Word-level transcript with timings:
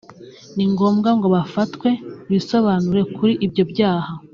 ni 0.55 0.65
ngombwa 0.71 1.09
ngo 1.17 1.27
bafatwe 1.35 1.89
bisobanure 2.29 3.01
kuri 3.15 3.33
ibyo 3.45 3.63
byaha 3.71 4.11